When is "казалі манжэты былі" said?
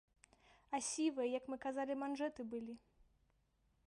1.65-2.75